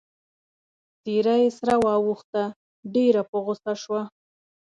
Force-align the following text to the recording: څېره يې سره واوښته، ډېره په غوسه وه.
څېره 1.01 1.35
يې 1.41 1.49
سره 1.57 1.73
واوښته، 1.83 2.43
ډېره 2.93 3.21
په 3.29 3.37
غوسه 3.45 3.73
وه. 3.91 4.01